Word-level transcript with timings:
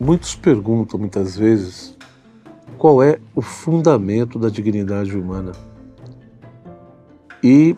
Muitos 0.00 0.34
perguntam 0.34 0.98
muitas 0.98 1.36
vezes 1.36 1.96
qual 2.76 3.00
é 3.00 3.20
o 3.32 3.40
fundamento 3.40 4.40
da 4.40 4.48
dignidade 4.48 5.16
humana. 5.16 5.52
E 7.40 7.76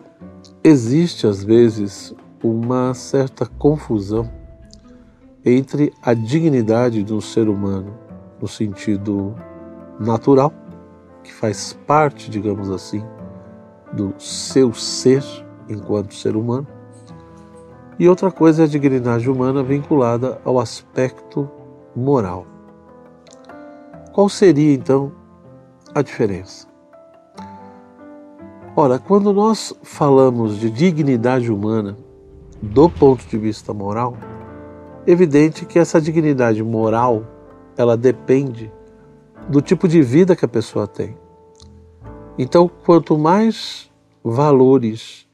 existe 0.63 1.27
às 1.27 1.43
vezes 1.43 2.15
uma 2.43 2.95
certa 2.95 3.45
confusão 3.45 4.31
entre 5.45 5.93
a 6.01 6.15
dignidade 6.15 7.03
de 7.03 7.13
um 7.13 7.21
ser 7.21 7.47
humano 7.47 7.95
no 8.41 8.47
sentido 8.47 9.35
natural, 9.99 10.51
que 11.23 11.31
faz 11.31 11.73
parte, 11.85 12.31
digamos 12.31 12.71
assim, 12.71 13.03
do 13.93 14.15
seu 14.17 14.73
ser 14.73 15.23
enquanto 15.69 16.15
ser 16.15 16.35
humano, 16.35 16.65
e 17.99 18.09
outra 18.09 18.31
coisa 18.31 18.63
é 18.63 18.65
a 18.65 18.67
dignidade 18.67 19.29
humana 19.29 19.61
vinculada 19.61 20.41
ao 20.43 20.59
aspecto 20.59 21.47
moral. 21.97 22.45
Qual 24.13 24.29
seria 24.29 24.73
então 24.73 25.11
a 25.95 26.03
diferença? 26.03 26.67
Ora, 28.75 28.99
quando 28.99 29.33
nós 29.33 29.73
falamos 29.81 30.59
de 30.59 30.69
dignidade 30.69 31.51
humana 31.51 31.97
do 32.61 32.87
ponto 32.87 33.25
de 33.27 33.37
vista 33.37 33.73
moral, 33.73 34.15
evidente 35.07 35.65
que 35.65 35.79
essa 35.79 35.99
dignidade 35.99 36.63
moral 36.63 37.23
ela 37.75 37.97
depende 37.97 38.71
do 39.49 39.59
tipo 39.59 39.87
de 39.87 40.01
vida 40.03 40.35
que 40.35 40.45
a 40.45 40.47
pessoa 40.47 40.87
tem. 40.87 41.17
Então, 42.37 42.69
quanto 42.85 43.17
mais 43.17 43.89
valores 44.23 45.27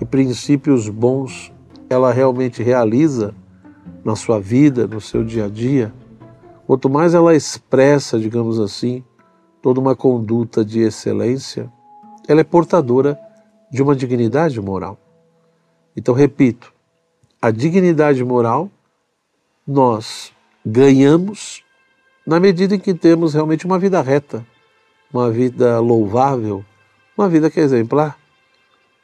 e 0.00 0.04
princípios 0.06 0.88
bons 0.88 1.52
ela 1.90 2.10
realmente 2.10 2.62
realiza 2.62 3.34
na 4.02 4.16
sua 4.16 4.40
vida, 4.40 4.86
no 4.86 5.00
seu 5.00 5.22
dia 5.22 5.44
a 5.44 5.48
dia, 5.48 5.92
Quanto 6.66 6.90
mais 6.90 7.14
ela 7.14 7.34
expressa, 7.34 8.18
digamos 8.18 8.58
assim, 8.58 9.04
toda 9.62 9.78
uma 9.78 9.94
conduta 9.94 10.64
de 10.64 10.80
excelência, 10.80 11.72
ela 12.26 12.40
é 12.40 12.44
portadora 12.44 13.16
de 13.70 13.80
uma 13.82 13.94
dignidade 13.94 14.60
moral. 14.60 14.98
Então, 15.96 16.12
repito, 16.12 16.72
a 17.40 17.52
dignidade 17.52 18.24
moral 18.24 18.68
nós 19.66 20.32
ganhamos 20.64 21.62
na 22.26 22.40
medida 22.40 22.74
em 22.74 22.80
que 22.80 22.92
temos 22.92 23.34
realmente 23.34 23.64
uma 23.64 23.78
vida 23.78 24.00
reta, 24.02 24.44
uma 25.12 25.30
vida 25.30 25.78
louvável, 25.78 26.64
uma 27.16 27.28
vida 27.28 27.48
que 27.48 27.60
é 27.60 27.62
exemplar, 27.62 28.18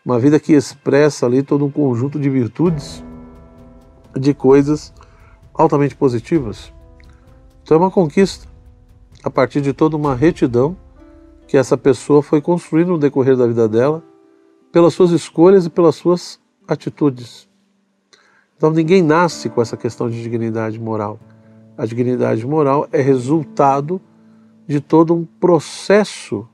uma 0.04 0.18
vida 0.18 0.40
que 0.40 0.52
expressa 0.52 1.26
ali 1.26 1.44
todo 1.44 1.64
um 1.64 1.70
conjunto 1.70 2.18
de 2.18 2.28
virtudes, 2.28 3.04
de 4.18 4.34
coisas 4.34 4.92
altamente 5.54 5.94
positivas. 5.94 6.72
Então 7.62 7.76
é 7.76 7.80
uma 7.80 7.90
conquista 7.90 8.48
a 9.22 9.30
partir 9.30 9.60
de 9.60 9.72
toda 9.72 9.96
uma 9.96 10.14
retidão 10.14 10.76
que 11.46 11.56
essa 11.56 11.76
pessoa 11.76 12.22
foi 12.22 12.40
construindo 12.40 12.88
no 12.88 12.98
decorrer 12.98 13.36
da 13.36 13.46
vida 13.46 13.68
dela, 13.68 14.02
pelas 14.72 14.94
suas 14.94 15.10
escolhas 15.10 15.66
e 15.66 15.70
pelas 15.70 15.94
suas 15.94 16.40
atitudes. 16.66 17.48
Então 18.56 18.70
ninguém 18.70 19.02
nasce 19.02 19.48
com 19.48 19.60
essa 19.60 19.76
questão 19.76 20.08
de 20.08 20.22
dignidade 20.22 20.78
moral. 20.78 21.20
A 21.76 21.86
dignidade 21.86 22.46
moral 22.46 22.88
é 22.90 23.00
resultado 23.00 24.00
de 24.66 24.80
todo 24.80 25.14
um 25.14 25.24
processo 25.24 26.48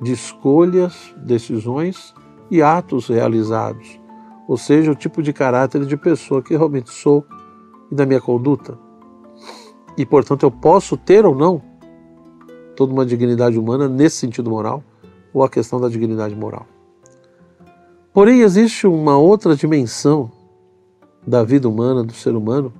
de 0.00 0.12
escolhas, 0.12 1.14
decisões 1.16 2.14
e 2.50 2.60
atos 2.62 3.08
realizados. 3.08 4.00
Ou 4.46 4.56
seja, 4.56 4.92
o 4.92 4.94
tipo 4.94 5.22
de 5.22 5.32
caráter 5.32 5.86
de 5.86 5.96
pessoa 5.96 6.42
que 6.42 6.56
realmente 6.56 6.90
sou 6.90 7.24
e 7.90 7.94
da 7.94 8.04
minha 8.04 8.20
conduta 8.20 8.83
e, 9.96 10.04
portanto, 10.04 10.42
eu 10.44 10.50
posso 10.50 10.96
ter 10.96 11.24
ou 11.24 11.34
não 11.34 11.62
toda 12.74 12.92
uma 12.92 13.06
dignidade 13.06 13.58
humana 13.58 13.88
nesse 13.88 14.16
sentido 14.16 14.50
moral, 14.50 14.82
ou 15.32 15.42
a 15.42 15.48
questão 15.48 15.80
da 15.80 15.88
dignidade 15.88 16.34
moral. 16.34 16.66
Porém, 18.12 18.40
existe 18.40 18.86
uma 18.86 19.16
outra 19.16 19.56
dimensão 19.56 20.30
da 21.26 21.42
vida 21.42 21.68
humana, 21.68 22.04
do 22.04 22.12
ser 22.12 22.34
humano, 22.34 22.72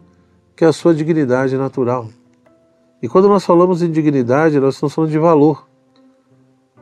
que 0.56 0.64
é 0.64 0.68
a 0.68 0.72
sua 0.72 0.94
dignidade 0.94 1.56
natural. 1.56 2.08
E 3.02 3.08
quando 3.08 3.28
nós 3.28 3.44
falamos 3.44 3.82
em 3.82 3.90
dignidade, 3.90 4.60
nós 4.60 4.74
estamos 4.74 4.94
falando 4.94 5.10
de 5.10 5.18
valor, 5.18 5.66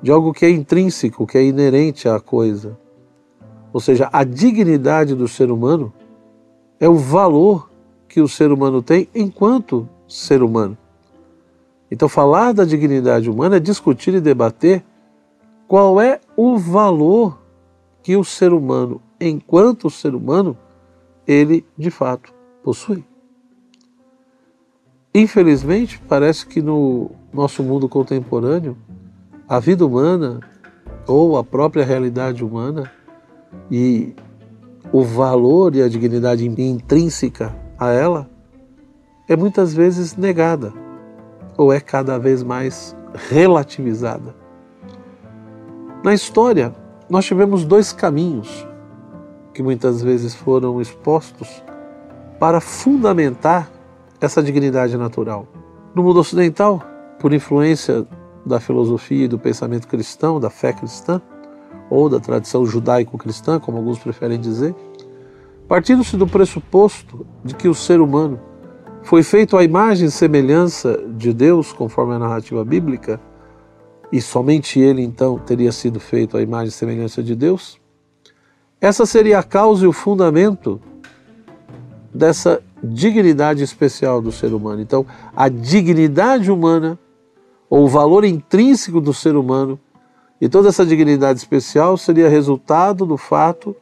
de 0.02 0.10
algo 0.10 0.32
que 0.32 0.44
é 0.44 0.50
intrínseco, 0.50 1.26
que 1.26 1.38
é 1.38 1.44
inerente 1.44 2.08
à 2.08 2.20
coisa. 2.20 2.78
Ou 3.72 3.80
seja, 3.80 4.10
a 4.12 4.22
dignidade 4.22 5.14
do 5.14 5.26
ser 5.26 5.50
humano 5.50 5.92
é 6.78 6.88
o 6.88 6.96
valor 6.96 7.70
que 8.06 8.20
o 8.20 8.28
ser 8.28 8.52
humano 8.52 8.82
tem 8.82 9.08
enquanto 9.14 9.88
ser 10.12 10.42
humano. 10.42 10.76
Então, 11.90 12.08
falar 12.08 12.52
da 12.52 12.64
dignidade 12.64 13.30
humana 13.30 13.56
é 13.56 13.60
discutir 13.60 14.14
e 14.14 14.20
debater 14.20 14.84
qual 15.66 16.00
é 16.00 16.20
o 16.36 16.58
valor 16.58 17.38
que 18.02 18.16
o 18.16 18.24
ser 18.24 18.52
humano, 18.52 19.00
enquanto 19.20 19.90
ser 19.90 20.14
humano, 20.14 20.56
ele 21.26 21.64
de 21.78 21.90
fato 21.90 22.32
possui. 22.62 23.04
Infelizmente, 25.14 26.00
parece 26.08 26.46
que 26.46 26.60
no 26.60 27.10
nosso 27.32 27.62
mundo 27.62 27.88
contemporâneo, 27.88 28.76
a 29.48 29.58
vida 29.58 29.84
humana 29.84 30.40
ou 31.06 31.36
a 31.36 31.44
própria 31.44 31.84
realidade 31.84 32.44
humana 32.44 32.90
e 33.70 34.14
o 34.90 35.02
valor 35.02 35.74
e 35.74 35.82
a 35.82 35.88
dignidade 35.88 36.46
intrínseca 36.46 37.54
a 37.78 37.90
ela 37.90 38.31
é 39.32 39.36
muitas 39.36 39.72
vezes 39.72 40.16
negada 40.16 40.72
ou 41.56 41.72
é 41.72 41.80
cada 41.80 42.18
vez 42.18 42.42
mais 42.42 42.96
relativizada. 43.30 44.34
Na 46.04 46.12
história, 46.12 46.74
nós 47.08 47.24
tivemos 47.24 47.64
dois 47.64 47.92
caminhos 47.92 48.66
que 49.54 49.62
muitas 49.62 50.02
vezes 50.02 50.34
foram 50.34 50.80
expostos 50.80 51.62
para 52.38 52.60
fundamentar 52.60 53.70
essa 54.20 54.42
dignidade 54.42 54.96
natural. 54.96 55.46
No 55.94 56.02
mundo 56.02 56.20
ocidental, 56.20 56.82
por 57.18 57.32
influência 57.32 58.06
da 58.44 58.58
filosofia 58.58 59.24
e 59.24 59.28
do 59.28 59.38
pensamento 59.38 59.86
cristão, 59.86 60.40
da 60.40 60.50
fé 60.50 60.72
cristã, 60.72 61.20
ou 61.88 62.08
da 62.08 62.18
tradição 62.18 62.64
judaico-cristã, 62.64 63.60
como 63.60 63.76
alguns 63.76 63.98
preferem 63.98 64.40
dizer, 64.40 64.74
partindo-se 65.68 66.16
do 66.16 66.26
pressuposto 66.26 67.26
de 67.44 67.54
que 67.54 67.68
o 67.68 67.74
ser 67.74 68.00
humano 68.00 68.40
foi 69.02 69.22
feito 69.22 69.56
à 69.56 69.64
imagem 69.64 70.08
e 70.08 70.10
semelhança 70.10 71.02
de 71.16 71.32
Deus, 71.32 71.72
conforme 71.72 72.14
a 72.14 72.18
narrativa 72.18 72.64
bíblica, 72.64 73.20
e 74.12 74.20
somente 74.20 74.78
ele 74.78 75.02
então 75.02 75.38
teria 75.38 75.72
sido 75.72 75.98
feito 75.98 76.36
à 76.36 76.42
imagem 76.42 76.68
e 76.68 76.72
semelhança 76.72 77.22
de 77.22 77.34
Deus, 77.34 77.80
essa 78.80 79.06
seria 79.06 79.38
a 79.38 79.42
causa 79.42 79.84
e 79.84 79.88
o 79.88 79.92
fundamento 79.92 80.80
dessa 82.12 82.62
dignidade 82.82 83.62
especial 83.62 84.20
do 84.20 84.32
ser 84.32 84.52
humano. 84.52 84.82
Então, 84.82 85.06
a 85.34 85.48
dignidade 85.48 86.50
humana, 86.50 86.98
ou 87.70 87.84
o 87.84 87.88
valor 87.88 88.24
intrínseco 88.24 89.00
do 89.00 89.14
ser 89.14 89.36
humano, 89.36 89.78
e 90.40 90.48
toda 90.48 90.68
essa 90.68 90.84
dignidade 90.84 91.38
especial 91.38 91.96
seria 91.96 92.28
resultado 92.28 93.06
do 93.06 93.16
fato 93.16 93.74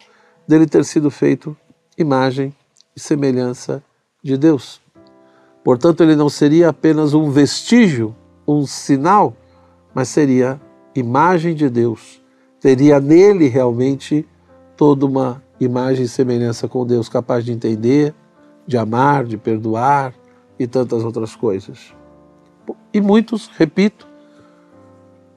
dele 0.46 0.66
ter 0.66 0.84
sido 0.84 1.10
feito 1.10 1.56
imagem 1.96 2.54
e 2.94 3.00
semelhança 3.00 3.82
de 4.22 4.36
Deus. 4.36 4.80
Portanto, 5.62 6.02
ele 6.02 6.16
não 6.16 6.28
seria 6.28 6.70
apenas 6.70 7.12
um 7.12 7.30
vestígio, 7.30 8.14
um 8.46 8.66
sinal, 8.66 9.34
mas 9.94 10.08
seria 10.08 10.60
imagem 10.94 11.54
de 11.54 11.68
Deus. 11.68 12.20
Teria 12.60 12.98
nele 12.98 13.46
realmente 13.46 14.26
toda 14.76 15.04
uma 15.04 15.42
imagem 15.60 16.04
e 16.04 16.08
semelhança 16.08 16.66
com 16.66 16.86
Deus, 16.86 17.08
capaz 17.08 17.44
de 17.44 17.52
entender, 17.52 18.14
de 18.66 18.78
amar, 18.78 19.24
de 19.24 19.36
perdoar 19.36 20.14
e 20.58 20.66
tantas 20.66 21.04
outras 21.04 21.36
coisas. 21.36 21.94
E 22.92 23.00
muitos, 23.00 23.50
repito, 23.58 24.08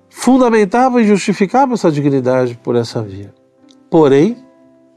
fundamentavam 0.09 1.01
e 1.01 1.05
justificavam 1.05 1.73
essa 1.73 1.91
dignidade 1.91 2.57
por 2.63 2.75
essa 2.75 3.01
via. 3.01 3.33
Porém, 3.89 4.37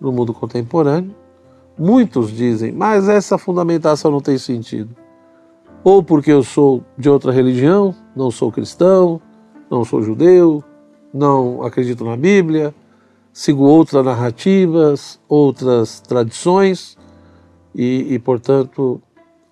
no 0.00 0.12
mundo 0.12 0.32
contemporâneo, 0.32 1.14
muitos 1.76 2.30
dizem, 2.30 2.70
mas 2.70 3.08
essa 3.08 3.36
fundamentação 3.36 4.10
não 4.10 4.20
tem 4.20 4.38
sentido 4.38 4.94
ou 5.86 6.02
porque 6.02 6.32
eu 6.32 6.42
sou 6.42 6.82
de 6.98 7.08
outra 7.08 7.30
religião, 7.30 7.94
não 8.16 8.28
sou 8.28 8.50
cristão, 8.50 9.22
não 9.70 9.84
sou 9.84 10.02
judeu, 10.02 10.60
não 11.14 11.62
acredito 11.62 12.04
na 12.04 12.16
Bíblia, 12.16 12.74
sigo 13.32 13.62
outras 13.62 14.04
narrativas, 14.04 15.20
outras 15.28 16.00
tradições 16.00 16.98
e, 17.72 18.14
e 18.14 18.18
portanto, 18.18 19.00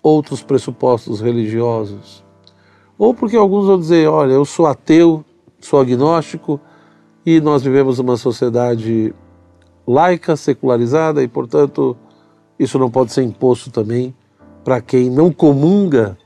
outros 0.03 0.43
pressupostos 0.43 1.21
religiosos. 1.21 2.21
Ou 2.99 3.13
porque 3.13 3.37
alguns 3.37 3.67
vão 3.67 3.79
dizer: 3.79 4.09
olha, 4.09 4.33
eu 4.33 4.43
sou 4.43 4.67
ateu, 4.67 5.23
sou 5.61 5.79
agnóstico 5.79 6.59
e 7.25 7.39
nós 7.39 7.63
vivemos 7.63 7.97
uma 7.97 8.17
sociedade 8.17 9.15
laica, 9.87 10.35
secularizada 10.35 11.23
e, 11.23 11.29
portanto, 11.29 11.95
isso 12.59 12.77
não 12.77 12.91
pode 12.91 13.13
ser 13.13 13.23
imposto 13.23 13.71
também 13.71 14.13
para 14.65 14.81
quem 14.81 15.09
não 15.09 15.31
comunga 15.31 16.17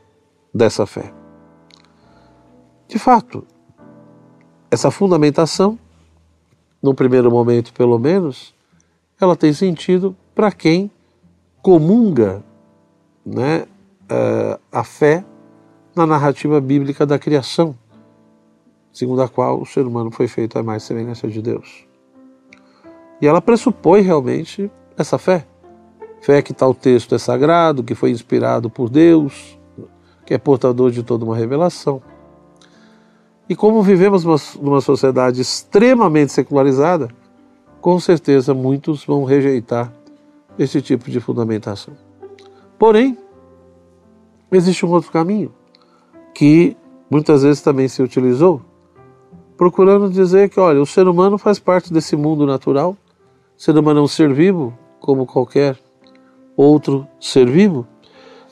dessa 0.54 0.86
fé. 0.86 1.14
De 2.88 2.98
fato, 2.98 3.46
essa 4.72 4.90
fundamentação, 4.90 5.78
no 6.82 6.94
primeiro 6.94 7.30
momento 7.30 7.74
pelo 7.74 8.00
menos, 8.00 8.54
ela 9.20 9.36
tem 9.36 9.54
sentido 9.54 10.16
para 10.34 10.52
quem 10.52 10.90
comunga 11.62 12.44
né, 13.26 13.66
eh, 14.10 14.60
a 14.72 14.84
fé 14.84 15.24
na 15.96 16.08
narrativa 16.08 16.62
bíblica 16.62 17.06
da 17.06 17.20
criação, 17.20 17.76
segundo 18.94 19.22
a 19.22 19.28
qual 19.28 19.62
o 19.62 19.66
ser 19.66 19.86
humano 19.86 20.10
foi 20.10 20.28
feito 20.28 20.58
a 20.58 20.64
mais 20.64 20.84
semelhança 20.84 21.28
de 21.28 21.42
Deus. 21.42 21.86
E 23.22 23.28
ela 23.28 23.42
pressupõe 23.42 24.02
realmente 24.02 24.72
essa 24.98 25.18
fé. 25.18 25.46
Fé 26.22 26.42
que 26.42 26.54
tal 26.54 26.74
texto 26.74 27.14
é 27.14 27.18
sagrado, 27.18 27.84
que 27.84 27.94
foi 27.94 28.12
inspirado 28.12 28.70
por 28.70 28.90
Deus, 28.90 29.59
que 30.30 30.36
é 30.36 30.38
portador 30.38 30.92
de 30.92 31.02
toda 31.02 31.26
uma 31.26 31.36
revelação. 31.36 32.00
E 33.50 33.56
como 33.56 33.82
vivemos 33.82 34.24
numa 34.62 34.80
sociedade 34.80 35.42
extremamente 35.42 36.32
secularizada, 36.32 37.08
com 37.82 38.00
certeza 38.00 38.54
muitos 38.54 39.04
vão 39.04 39.24
rejeitar 39.24 39.92
esse 40.60 40.84
tipo 40.84 41.10
de 41.10 41.20
fundamentação. 41.20 41.96
Porém, 42.78 43.18
existe 44.52 44.86
um 44.86 44.92
outro 44.92 45.12
caminho 45.12 45.52
que 46.32 46.78
muitas 47.10 47.42
vezes 47.42 47.64
também 47.64 47.88
se 47.88 48.04
utilizou, 48.04 48.62
procurando 49.58 50.12
dizer 50.12 50.48
que, 50.50 50.60
olha, 50.60 50.80
o 50.80 50.86
ser 50.86 51.08
humano 51.08 51.40
faz 51.40 51.58
parte 51.58 51.92
desse 51.92 52.16
mundo 52.16 52.46
natural, 52.46 52.96
o 53.58 53.60
ser 53.60 53.76
humano 53.76 54.02
é 54.02 54.04
um 54.04 54.08
ser 54.08 54.32
vivo, 54.32 54.78
como 55.00 55.26
qualquer 55.26 55.76
outro 56.56 57.08
ser 57.20 57.50
vivo, 57.50 57.88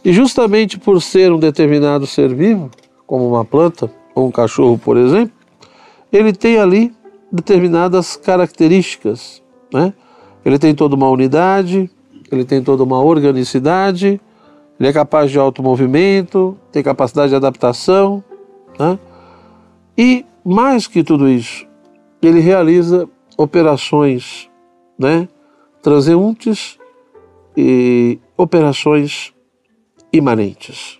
e 0.07 0.13
justamente 0.13 0.79
por 0.79 1.01
ser 1.01 1.33
um 1.33 1.37
determinado 1.37 2.07
ser 2.07 2.33
vivo, 2.33 2.71
como 3.05 3.27
uma 3.27 3.43
planta 3.43 3.91
ou 4.15 4.29
um 4.29 4.31
cachorro, 4.31 4.77
por 4.77 4.95
exemplo, 4.95 5.35
ele 6.13 6.31
tem 6.31 6.57
ali 6.57 6.93
determinadas 7.29 8.15
características, 8.15 9.43
né? 9.71 9.93
Ele 10.45 10.57
tem 10.57 10.73
toda 10.73 10.95
uma 10.95 11.09
unidade, 11.09 11.91
ele 12.31 12.45
tem 12.45 12.63
toda 12.63 12.85
uma 12.85 13.03
organicidade, 13.03 14.21
ele 14.79 14.87
é 14.87 14.93
capaz 14.93 15.29
de 15.29 15.37
automovimento, 15.37 16.57
tem 16.71 16.81
capacidade 16.81 17.31
de 17.31 17.35
adaptação, 17.35 18.23
né? 18.79 18.97
E 19.97 20.23
mais 20.41 20.87
que 20.87 21.03
tudo 21.03 21.27
isso, 21.27 21.67
ele 22.21 22.39
realiza 22.39 23.09
operações, 23.37 24.49
né? 24.97 25.27
Transeuntes 25.81 26.79
e 27.57 28.17
operações 28.37 29.35
imanentes. 30.11 30.99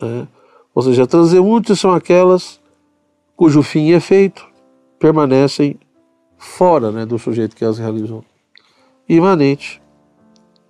Né? 0.00 0.28
Ou 0.74 0.82
seja, 0.82 1.06
transeuntes 1.06 1.78
são 1.80 1.92
aquelas 1.92 2.60
cujo 3.36 3.62
fim 3.62 3.86
e 3.86 3.92
efeito 3.92 4.46
permanecem 4.98 5.78
fora 6.36 6.90
né, 6.90 7.06
do 7.06 7.18
sujeito 7.18 7.56
que 7.56 7.64
as 7.64 7.78
realizou. 7.78 8.24
Imanente 9.08 9.80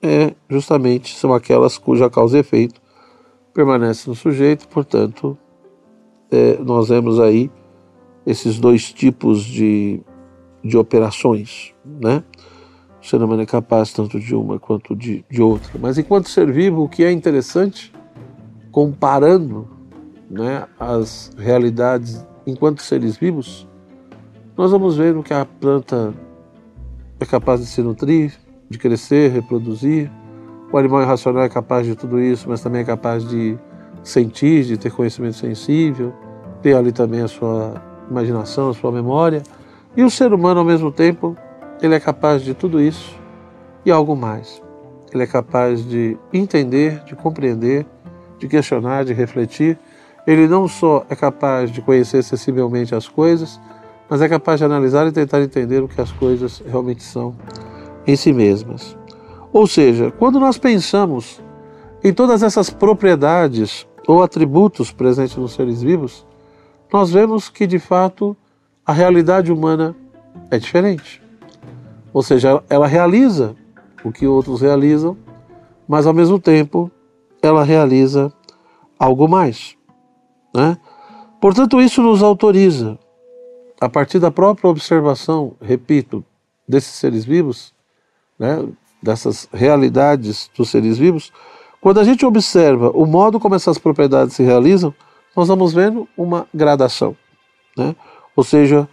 é 0.02 0.34
justamente 0.48 1.16
são 1.16 1.34
aquelas 1.34 1.76
cuja 1.76 2.08
causa 2.08 2.36
e 2.36 2.40
efeito 2.40 2.80
permanece 3.52 4.08
no 4.08 4.14
sujeito, 4.14 4.68
portanto, 4.68 5.36
é, 6.30 6.56
nós 6.58 6.90
vemos 6.90 7.18
aí 7.18 7.50
esses 8.24 8.58
dois 8.58 8.92
tipos 8.92 9.42
de, 9.42 10.00
de 10.62 10.76
operações, 10.76 11.74
né? 11.84 12.22
O 13.08 13.10
ser 13.10 13.22
humano 13.22 13.40
é 13.40 13.46
capaz 13.46 13.90
tanto 13.90 14.20
de 14.20 14.34
uma 14.34 14.58
quanto 14.58 14.94
de, 14.94 15.24
de 15.30 15.40
outra. 15.40 15.70
Mas 15.80 15.96
enquanto 15.96 16.28
ser 16.28 16.52
vivo, 16.52 16.82
o 16.82 16.88
que 16.90 17.02
é 17.02 17.10
interessante, 17.10 17.90
comparando 18.70 19.66
né, 20.30 20.66
as 20.78 21.30
realidades 21.38 22.22
enquanto 22.46 22.82
seres 22.82 23.16
vivos, 23.16 23.66
nós 24.54 24.70
vamos 24.70 24.98
ver 24.98 25.18
que 25.22 25.32
a 25.32 25.46
planta 25.46 26.12
é 27.18 27.24
capaz 27.24 27.60
de 27.60 27.66
se 27.66 27.80
nutrir, 27.80 28.34
de 28.68 28.76
crescer, 28.76 29.30
reproduzir. 29.30 30.10
O 30.70 30.76
animal 30.76 31.00
irracional 31.00 31.44
é 31.44 31.48
capaz 31.48 31.86
de 31.86 31.96
tudo 31.96 32.20
isso, 32.20 32.46
mas 32.46 32.60
também 32.60 32.82
é 32.82 32.84
capaz 32.84 33.26
de 33.26 33.56
sentir, 34.02 34.64
de 34.64 34.76
ter 34.76 34.92
conhecimento 34.92 35.38
sensível, 35.38 36.12
ter 36.60 36.76
ali 36.76 36.92
também 36.92 37.22
a 37.22 37.28
sua 37.28 37.82
imaginação, 38.10 38.68
a 38.68 38.74
sua 38.74 38.92
memória. 38.92 39.42
E 39.96 40.04
o 40.04 40.10
ser 40.10 40.34
humano, 40.34 40.60
ao 40.60 40.66
mesmo 40.66 40.92
tempo, 40.92 41.34
ele 41.80 41.94
é 41.94 42.00
capaz 42.00 42.42
de 42.42 42.54
tudo 42.54 42.80
isso 42.80 43.18
e 43.84 43.90
algo 43.90 44.16
mais. 44.16 44.62
Ele 45.12 45.22
é 45.22 45.26
capaz 45.26 45.84
de 45.84 46.16
entender, 46.32 47.02
de 47.04 47.14
compreender, 47.14 47.86
de 48.38 48.48
questionar, 48.48 49.04
de 49.04 49.12
refletir. 49.12 49.78
Ele 50.26 50.46
não 50.46 50.68
só 50.68 51.06
é 51.08 51.16
capaz 51.16 51.70
de 51.70 51.80
conhecer 51.80 52.22
sensivelmente 52.22 52.94
as 52.94 53.08
coisas, 53.08 53.60
mas 54.08 54.20
é 54.20 54.28
capaz 54.28 54.58
de 54.58 54.64
analisar 54.64 55.06
e 55.06 55.12
tentar 55.12 55.40
entender 55.40 55.82
o 55.82 55.88
que 55.88 56.00
as 56.00 56.12
coisas 56.12 56.62
realmente 56.66 57.02
são 57.02 57.34
em 58.06 58.16
si 58.16 58.32
mesmas. 58.32 58.96
Ou 59.52 59.66
seja, 59.66 60.10
quando 60.10 60.38
nós 60.38 60.58
pensamos 60.58 61.40
em 62.02 62.12
todas 62.12 62.42
essas 62.42 62.70
propriedades 62.70 63.86
ou 64.06 64.22
atributos 64.22 64.92
presentes 64.92 65.36
nos 65.36 65.52
seres 65.52 65.82
vivos, 65.82 66.26
nós 66.92 67.10
vemos 67.10 67.48
que 67.48 67.66
de 67.66 67.78
fato 67.78 68.36
a 68.84 68.92
realidade 68.92 69.52
humana 69.52 69.94
é 70.50 70.58
diferente. 70.58 71.27
Ou 72.12 72.22
seja, 72.22 72.62
ela 72.68 72.86
realiza 72.86 73.54
o 74.04 74.12
que 74.12 74.26
outros 74.26 74.60
realizam, 74.60 75.16
mas 75.86 76.06
ao 76.06 76.14
mesmo 76.14 76.38
tempo 76.38 76.90
ela 77.42 77.64
realiza 77.64 78.32
algo 78.98 79.28
mais. 79.28 79.76
Né? 80.54 80.76
Portanto, 81.40 81.80
isso 81.80 82.02
nos 82.02 82.22
autoriza, 82.22 82.98
a 83.80 83.88
partir 83.88 84.18
da 84.18 84.30
própria 84.30 84.68
observação, 84.68 85.54
repito, 85.60 86.24
desses 86.66 86.94
seres 86.94 87.24
vivos, 87.24 87.72
né, 88.38 88.66
dessas 89.02 89.48
realidades 89.52 90.50
dos 90.56 90.68
seres 90.68 90.98
vivos, 90.98 91.32
quando 91.80 92.00
a 92.00 92.04
gente 92.04 92.26
observa 92.26 92.90
o 92.90 93.06
modo 93.06 93.38
como 93.38 93.54
essas 93.54 93.78
propriedades 93.78 94.34
se 94.34 94.42
realizam, 94.42 94.92
nós 95.36 95.46
vamos 95.46 95.72
vendo 95.72 96.08
uma 96.16 96.46
gradação. 96.52 97.16
Né? 97.76 97.94
Ou 98.34 98.42
seja, 98.42 98.88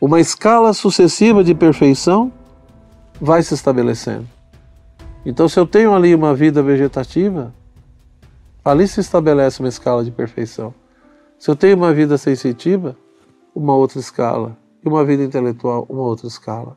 uma 0.00 0.18
escala 0.18 0.72
sucessiva 0.72 1.44
de 1.44 1.54
perfeição 1.54 2.32
vai 3.20 3.42
se 3.42 3.54
estabelecendo. 3.54 4.26
Então, 5.24 5.48
se 5.48 5.58
eu 5.58 5.66
tenho 5.66 5.94
ali 5.94 6.14
uma 6.14 6.34
vida 6.34 6.62
vegetativa, 6.62 7.54
ali 8.64 8.86
se 8.88 9.00
estabelece 9.00 9.60
uma 9.60 9.68
escala 9.68 10.04
de 10.04 10.10
perfeição. 10.10 10.74
Se 11.38 11.50
eu 11.50 11.56
tenho 11.56 11.76
uma 11.76 11.92
vida 11.92 12.18
sensitiva, 12.18 12.96
uma 13.54 13.74
outra 13.74 14.00
escala. 14.00 14.56
E 14.84 14.88
uma 14.88 15.04
vida 15.04 15.22
intelectual, 15.22 15.86
uma 15.88 16.02
outra 16.02 16.26
escala. 16.26 16.76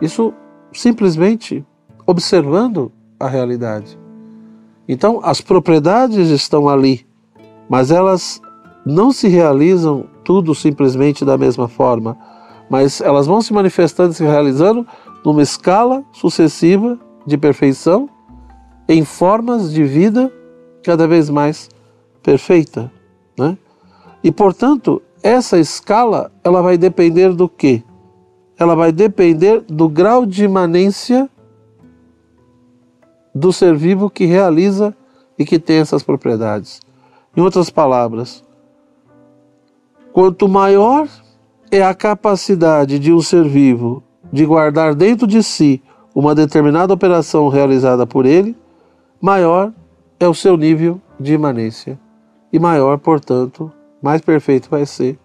Isso 0.00 0.32
simplesmente 0.72 1.64
observando 2.06 2.92
a 3.18 3.28
realidade. 3.28 3.98
Então, 4.88 5.20
as 5.22 5.40
propriedades 5.40 6.28
estão 6.30 6.68
ali, 6.68 7.04
mas 7.68 7.90
elas 7.90 8.40
não 8.84 9.10
se 9.10 9.26
realizam 9.26 10.08
tudo 10.24 10.54
simplesmente 10.54 11.24
da 11.24 11.36
mesma 11.36 11.66
forma, 11.66 12.16
mas 12.70 13.00
elas 13.00 13.26
vão 13.26 13.40
se 13.40 13.52
manifestando 13.52 14.12
se 14.12 14.22
realizando 14.22 14.86
numa 15.26 15.42
escala 15.42 16.04
sucessiva 16.12 16.96
de 17.26 17.36
perfeição 17.36 18.08
em 18.88 19.04
formas 19.04 19.72
de 19.72 19.82
vida 19.82 20.32
cada 20.84 21.08
vez 21.08 21.28
mais 21.28 21.68
perfeita, 22.22 22.92
né? 23.36 23.58
E 24.22 24.30
portanto, 24.30 25.02
essa 25.24 25.58
escala 25.58 26.30
ela 26.44 26.62
vai 26.62 26.78
depender 26.78 27.32
do 27.32 27.48
quê? 27.48 27.82
Ela 28.56 28.76
vai 28.76 28.92
depender 28.92 29.62
do 29.62 29.88
grau 29.88 30.24
de 30.24 30.44
imanência 30.44 31.28
do 33.34 33.52
ser 33.52 33.74
vivo 33.74 34.08
que 34.08 34.26
realiza 34.26 34.96
e 35.36 35.44
que 35.44 35.58
tem 35.58 35.78
essas 35.78 36.04
propriedades. 36.04 36.80
Em 37.36 37.40
outras 37.40 37.68
palavras, 37.68 38.44
quanto 40.12 40.48
maior 40.48 41.08
é 41.68 41.82
a 41.82 41.92
capacidade 41.92 43.00
de 43.00 43.12
um 43.12 43.20
ser 43.20 43.42
vivo 43.42 44.05
de 44.32 44.44
guardar 44.44 44.94
dentro 44.94 45.26
de 45.26 45.42
si 45.42 45.82
uma 46.14 46.34
determinada 46.34 46.92
operação 46.92 47.48
realizada 47.48 48.06
por 48.06 48.24
ele, 48.24 48.56
maior 49.20 49.72
é 50.18 50.26
o 50.26 50.34
seu 50.34 50.56
nível 50.56 51.00
de 51.20 51.34
imanência 51.34 51.98
e 52.52 52.58
maior, 52.58 52.98
portanto, 52.98 53.70
mais 54.02 54.20
perfeito 54.20 54.70
vai 54.70 54.86
ser 54.86 55.18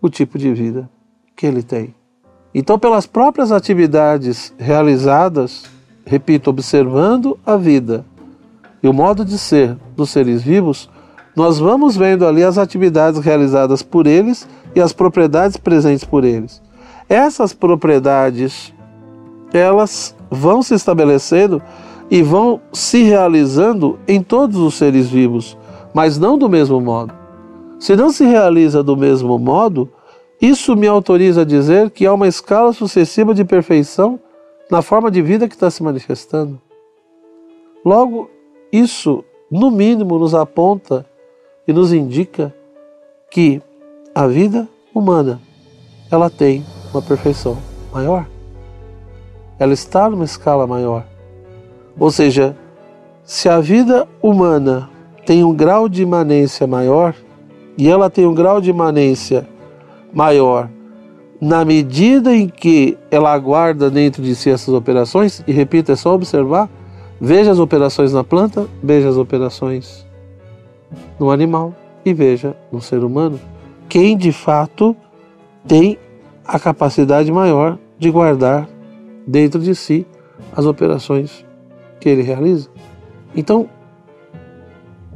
o 0.00 0.08
tipo 0.08 0.38
de 0.38 0.52
vida 0.52 0.88
que 1.36 1.46
ele 1.46 1.62
tem. 1.62 1.94
Então, 2.54 2.78
pelas 2.78 3.06
próprias 3.06 3.52
atividades 3.52 4.54
realizadas, 4.58 5.64
repito, 6.04 6.50
observando 6.50 7.38
a 7.44 7.56
vida 7.56 8.04
e 8.82 8.88
o 8.88 8.92
modo 8.92 9.24
de 9.24 9.38
ser 9.38 9.76
dos 9.94 10.10
seres 10.10 10.42
vivos, 10.42 10.88
nós 11.36 11.58
vamos 11.58 11.96
vendo 11.96 12.26
ali 12.26 12.42
as 12.42 12.58
atividades 12.58 13.20
realizadas 13.20 13.82
por 13.82 14.06
eles 14.06 14.48
e 14.74 14.80
as 14.80 14.92
propriedades 14.92 15.56
presentes 15.56 16.04
por 16.04 16.24
eles. 16.24 16.62
Essas 17.08 17.54
propriedades, 17.54 18.74
elas 19.52 20.14
vão 20.30 20.62
se 20.62 20.74
estabelecendo 20.74 21.62
e 22.10 22.22
vão 22.22 22.60
se 22.72 23.02
realizando 23.02 23.98
em 24.06 24.22
todos 24.22 24.58
os 24.58 24.74
seres 24.74 25.08
vivos, 25.08 25.56
mas 25.94 26.18
não 26.18 26.36
do 26.36 26.48
mesmo 26.48 26.80
modo. 26.80 27.14
Se 27.78 27.96
não 27.96 28.10
se 28.10 28.24
realiza 28.24 28.82
do 28.82 28.96
mesmo 28.96 29.38
modo, 29.38 29.88
isso 30.40 30.76
me 30.76 30.86
autoriza 30.86 31.42
a 31.42 31.44
dizer 31.44 31.90
que 31.90 32.06
há 32.06 32.12
uma 32.12 32.28
escala 32.28 32.72
sucessiva 32.72 33.34
de 33.34 33.44
perfeição 33.44 34.20
na 34.70 34.82
forma 34.82 35.10
de 35.10 35.22
vida 35.22 35.48
que 35.48 35.54
está 35.54 35.70
se 35.70 35.82
manifestando. 35.82 36.60
Logo, 37.84 38.30
isso, 38.70 39.24
no 39.50 39.70
mínimo, 39.70 40.18
nos 40.18 40.34
aponta 40.34 41.06
e 41.66 41.72
nos 41.72 41.92
indica 41.92 42.54
que 43.30 43.62
a 44.14 44.26
vida 44.26 44.68
humana 44.94 45.40
ela 46.10 46.28
tem 46.28 46.64
uma 46.92 47.02
perfeição 47.02 47.58
maior. 47.92 48.26
Ela 49.58 49.72
está 49.72 50.08
numa 50.08 50.24
escala 50.24 50.66
maior. 50.66 51.04
Ou 51.98 52.10
seja, 52.10 52.56
se 53.24 53.48
a 53.48 53.60
vida 53.60 54.06
humana 54.22 54.88
tem 55.26 55.44
um 55.44 55.54
grau 55.54 55.88
de 55.88 56.02
imanência 56.02 56.66
maior 56.66 57.14
e 57.76 57.88
ela 57.88 58.08
tem 58.08 58.26
um 58.26 58.34
grau 58.34 58.60
de 58.60 58.70
imanência 58.70 59.46
maior 60.12 60.68
na 61.40 61.64
medida 61.64 62.34
em 62.34 62.48
que 62.48 62.98
ela 63.10 63.32
aguarda 63.32 63.90
dentro 63.90 64.22
de 64.22 64.34
si 64.34 64.50
essas 64.50 64.74
operações, 64.74 65.42
e 65.46 65.52
repito, 65.52 65.92
é 65.92 65.96
só 65.96 66.14
observar, 66.14 66.68
veja 67.20 67.50
as 67.50 67.58
operações 67.58 68.12
na 68.12 68.24
planta, 68.24 68.66
veja 68.82 69.08
as 69.08 69.16
operações 69.16 70.06
no 71.18 71.30
animal 71.30 71.74
e 72.04 72.12
veja 72.12 72.56
no 72.72 72.80
ser 72.80 73.04
humano. 73.04 73.38
Quem 73.88 74.16
de 74.16 74.32
fato 74.32 74.96
tem 75.66 75.98
a 76.48 76.58
capacidade 76.58 77.30
maior 77.30 77.78
de 77.98 78.10
guardar 78.10 78.66
dentro 79.26 79.60
de 79.60 79.74
si 79.74 80.06
as 80.56 80.64
operações 80.64 81.44
que 82.00 82.08
ele 82.08 82.22
realiza. 82.22 82.70
Então, 83.36 83.68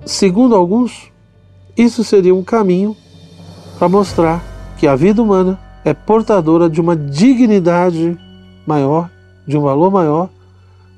segundo 0.05 0.55
alguns, 0.55 1.11
isso 1.75 2.05
seria 2.05 2.35
um 2.35 2.45
caminho 2.45 2.95
para 3.79 3.89
mostrar 3.89 4.45
que 4.77 4.87
a 4.87 4.95
vida 4.95 5.23
humana 5.23 5.59
é 5.83 5.95
portadora 5.95 6.69
de 6.69 6.83
uma 6.83 6.95
dignidade 6.95 8.19
maior, 8.67 9.11
de 9.47 9.57
um 9.57 9.63
valor 9.63 9.91
maior, 9.91 10.29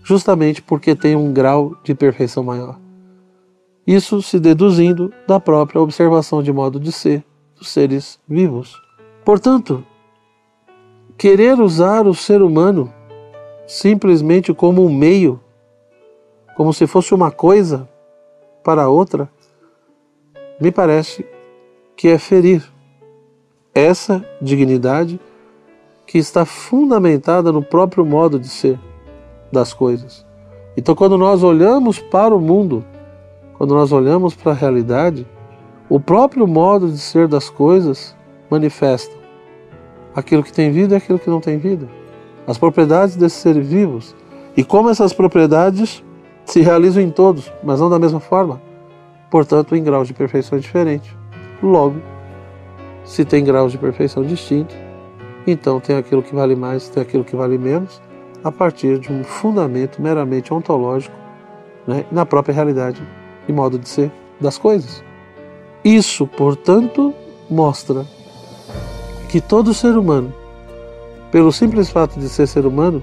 justamente 0.03 0.61
porque 0.61 0.97
tem 0.97 1.15
um 1.15 1.33
grau 1.33 1.77
de 1.85 1.95
perfeição 1.95 2.43
maior. 2.43 2.77
Isso 3.87 4.21
se 4.21 4.41
deduzindo 4.41 5.13
da 5.29 5.39
própria 5.39 5.81
observação 5.81 6.43
de 6.43 6.53
modo 6.53 6.81
de 6.81 6.91
ser 6.91 7.25
dos 7.57 7.69
seres 7.69 8.19
vivos. 8.29 8.83
Portanto, 9.25 9.85
querer 11.17 11.61
usar 11.61 12.07
o 12.07 12.15
ser 12.15 12.43
humano 12.43 12.93
simplesmente 13.67 14.53
como 14.53 14.85
um 14.85 14.93
meio, 14.93 15.41
como 16.57 16.73
se 16.73 16.87
fosse 16.87 17.15
uma 17.15 17.31
coisa 17.31 17.89
para 18.63 18.89
outra, 18.89 19.29
me 20.61 20.71
parece 20.71 21.27
que 21.97 22.09
é 22.09 22.19
ferir 22.19 22.63
essa 23.75 24.25
dignidade 24.41 25.21
que 26.07 26.19
está 26.19 26.45
fundamentada 26.45 27.51
no 27.51 27.63
próprio 27.63 28.05
modo 28.05 28.39
de 28.39 28.49
ser 28.49 28.79
das 29.51 29.73
coisas. 29.73 30.25
Então, 30.77 30.95
quando 30.95 31.17
nós 31.17 31.43
olhamos 31.43 31.99
para 31.99 32.35
o 32.35 32.41
mundo, 32.41 32.85
quando 33.57 33.75
nós 33.75 33.93
olhamos 33.93 34.35
para 34.35 34.53
a 34.53 34.55
realidade, 34.55 35.27
o 35.89 35.99
próprio 35.99 36.47
modo 36.47 36.89
de 36.89 36.99
ser 36.99 37.29
das 37.29 37.49
coisas 37.49 38.15
manifesta 38.51 39.24
aquilo 40.15 40.43
que 40.43 40.53
tem 40.53 40.71
vida 40.71 40.95
e 40.95 40.97
aquilo 40.97 41.19
que 41.19 41.31
não 41.31 41.41
tem 41.41 41.59
vida, 41.59 41.89
as 42.47 42.59
propriedades 42.59 43.17
desses 43.17 43.39
seres 43.39 43.67
vivos 43.67 44.15
e 44.57 44.63
como 44.63 44.91
essas 44.91 45.13
propriedades 45.13 46.03
se 46.45 46.61
realizam 46.61 47.03
em 47.03 47.11
todos, 47.11 47.53
mas 47.63 47.81
não 47.81 47.89
da 47.89 47.99
mesma 47.99 48.21
forma, 48.21 48.61
portanto, 49.31 49.75
em 49.75 49.83
graus 49.83 50.07
de 50.07 50.15
perfeição 50.15 50.59
diferentes. 50.59 51.11
Logo, 51.63 51.97
se 53.05 53.25
tem 53.25 53.43
graus 53.43 53.73
de 53.73 53.79
perfeição 53.79 54.23
distintos, 54.23 54.77
então 55.47 55.81
tem 55.81 55.97
aquilo 55.97 56.23
que 56.23 56.35
vale 56.35 56.55
mais, 56.55 56.89
tem 56.89 57.03
aquilo 57.03 57.25
que 57.25 57.35
vale 57.35 57.59
menos, 57.59 58.01
a 58.43 58.53
partir 58.53 58.99
de 58.99 59.11
um 59.11 59.25
fundamento 59.25 60.01
meramente 60.01 60.53
ontológico 60.53 61.17
né, 61.87 62.05
na 62.13 62.27
própria 62.27 62.55
realidade 62.55 63.03
e 63.49 63.53
modo 63.53 63.79
de 63.79 63.89
ser 63.89 64.13
das 64.41 64.59
coisas. 64.59 65.03
Isso, 65.83 66.27
portanto, 66.27 67.15
mostra 67.51 68.07
que 69.35 69.41
todo 69.41 69.75
ser 69.75 69.97
humano, 69.97 70.33
pelo 71.33 71.51
simples 71.51 71.91
fato 71.91 72.21
de 72.21 72.29
ser 72.29 72.47
ser 72.47 72.65
humano, 72.65 73.03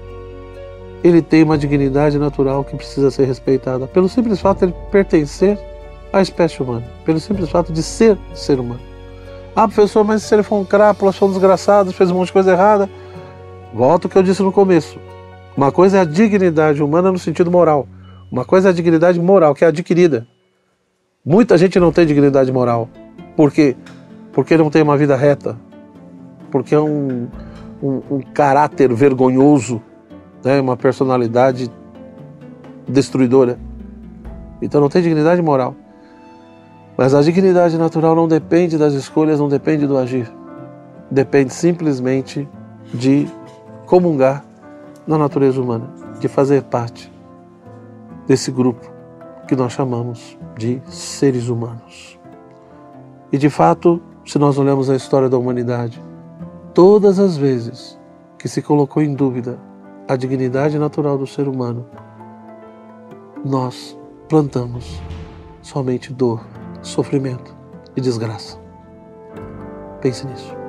ele 1.04 1.20
tem 1.20 1.42
uma 1.42 1.58
dignidade 1.58 2.18
natural 2.18 2.64
que 2.64 2.74
precisa 2.74 3.10
ser 3.10 3.26
respeitada, 3.26 3.86
pelo 3.86 4.08
simples 4.08 4.40
fato 4.40 4.60
de 4.60 4.64
ele 4.64 4.74
pertencer 4.90 5.58
à 6.10 6.22
espécie 6.22 6.62
humana, 6.62 6.86
pelo 7.04 7.20
simples 7.20 7.50
fato 7.50 7.70
de 7.70 7.82
ser 7.82 8.16
ser 8.32 8.58
humano. 8.58 8.80
Ah, 9.54 9.68
professor, 9.68 10.04
mas 10.04 10.22
se 10.22 10.34
ele 10.34 10.42
for 10.42 10.56
um 10.56 10.64
crápula, 10.64 11.12
foi 11.12 11.28
um 11.28 11.32
desgraçado, 11.32 11.92
fez 11.92 12.10
um 12.10 12.14
monte 12.14 12.28
de 12.28 12.32
coisa 12.32 12.52
errada. 12.52 12.88
Volto 13.74 14.06
ao 14.06 14.10
que 14.10 14.16
eu 14.16 14.22
disse 14.22 14.42
no 14.42 14.50
começo. 14.50 14.98
Uma 15.54 15.70
coisa 15.70 15.98
é 15.98 16.00
a 16.00 16.04
dignidade 16.04 16.82
humana 16.82 17.12
no 17.12 17.18
sentido 17.18 17.50
moral. 17.50 17.86
Uma 18.30 18.46
coisa 18.46 18.70
é 18.70 18.70
a 18.70 18.74
dignidade 18.74 19.20
moral, 19.20 19.54
que 19.54 19.66
é 19.66 19.68
adquirida. 19.68 20.26
Muita 21.22 21.58
gente 21.58 21.78
não 21.78 21.92
tem 21.92 22.06
dignidade 22.06 22.50
moral. 22.50 22.88
Por 23.36 23.52
quê? 23.52 23.76
Porque 24.32 24.56
não 24.56 24.70
tem 24.70 24.80
uma 24.80 24.96
vida 24.96 25.14
reta, 25.14 25.58
porque 26.52 26.74
é 26.74 26.80
um, 26.80 27.28
um, 27.82 28.02
um 28.10 28.20
caráter 28.20 28.92
vergonhoso, 28.92 29.82
né? 30.44 30.60
uma 30.60 30.76
personalidade 30.76 31.70
destruidora. 32.86 33.58
Então 34.60 34.80
não 34.80 34.90
tem 34.90 35.02
dignidade 35.02 35.40
moral. 35.40 35.74
Mas 36.96 37.14
a 37.14 37.22
dignidade 37.22 37.78
natural 37.78 38.14
não 38.14 38.28
depende 38.28 38.76
das 38.76 38.92
escolhas, 38.92 39.40
não 39.40 39.48
depende 39.48 39.86
do 39.86 39.96
agir. 39.96 40.30
Depende 41.10 41.54
simplesmente 41.54 42.46
de 42.92 43.26
comungar 43.86 44.44
na 45.06 45.16
natureza 45.16 45.60
humana, 45.60 45.90
de 46.20 46.28
fazer 46.28 46.62
parte 46.64 47.10
desse 48.26 48.50
grupo 48.50 48.92
que 49.48 49.56
nós 49.56 49.72
chamamos 49.72 50.38
de 50.56 50.80
seres 50.86 51.48
humanos. 51.48 52.18
E 53.32 53.38
de 53.38 53.48
fato, 53.48 54.00
se 54.24 54.38
nós 54.38 54.58
olhamos 54.58 54.90
a 54.90 54.94
história 54.94 55.28
da 55.28 55.38
humanidade, 55.38 56.00
todas 56.74 57.18
as 57.18 57.36
vezes 57.36 57.98
que 58.38 58.48
se 58.48 58.62
colocou 58.62 59.02
em 59.02 59.14
dúvida 59.14 59.58
a 60.08 60.16
dignidade 60.16 60.78
natural 60.78 61.16
do 61.16 61.26
ser 61.26 61.48
humano, 61.48 61.86
nós 63.44 63.98
plantamos 64.28 65.00
somente 65.60 66.12
dor, 66.12 66.44
sofrimento 66.82 67.54
e 67.96 68.00
desgraça. 68.00 68.60
Pense 70.00 70.26
nisso. 70.26 70.61